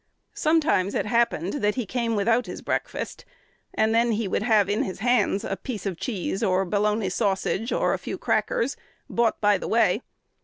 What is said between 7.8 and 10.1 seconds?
a few crackers, bought by the way.